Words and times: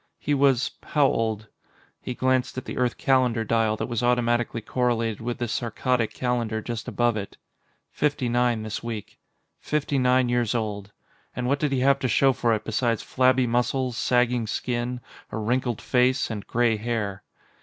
He 0.17 0.33
was 0.33 0.71
how 0.81 1.05
old? 1.05 1.47
He 2.01 2.15
glanced 2.15 2.57
at 2.57 2.65
the 2.65 2.75
Earth 2.79 2.97
calendar 2.97 3.43
dial 3.43 3.77
that 3.77 3.85
was 3.85 4.01
automatically 4.01 4.59
correlated 4.59 5.21
with 5.21 5.37
the 5.37 5.47
Saarkkadic 5.47 6.11
calendar 6.11 6.59
just 6.59 6.87
above 6.87 7.15
it. 7.15 7.37
Fifty 7.91 8.27
nine 8.27 8.63
next 8.63 8.81
week. 8.81 9.19
Fifty 9.59 9.99
nine 9.99 10.27
years 10.27 10.55
old. 10.55 10.91
And 11.35 11.45
what 11.45 11.59
did 11.59 11.71
he 11.71 11.81
have 11.81 11.99
to 11.99 12.07
show 12.07 12.33
for 12.33 12.51
it 12.55 12.63
besides 12.65 13.03
flabby 13.03 13.45
muscles, 13.45 13.95
sagging 13.95 14.47
skin, 14.47 15.01
a 15.31 15.37
wrinkled 15.37 15.79
face, 15.83 16.31
and 16.31 16.47
gray 16.47 16.77
hair? 16.77 17.21